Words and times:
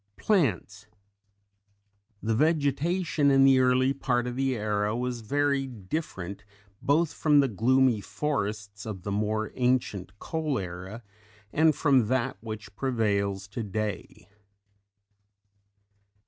Plants. 0.17 0.87
The 2.23 2.33
vegetation 2.33 3.29
in 3.29 3.43
the 3.43 3.59
early 3.59 3.93
part 3.93 4.25
of 4.25 4.35
the 4.35 4.55
era 4.57 4.97
was 4.97 5.21
very 5.21 5.67
different 5.67 6.43
both 6.81 7.13
from 7.13 7.39
the 7.39 7.47
gloomy 7.47 8.01
forests 8.01 8.87
of 8.87 9.03
the 9.03 9.11
more 9.11 9.51
ancient 9.53 10.17
Coal 10.17 10.57
Era 10.57 11.03
and 11.53 11.75
from 11.75 12.07
that 12.07 12.37
which 12.41 12.75
prevails 12.75 13.47
today. 13.47 14.27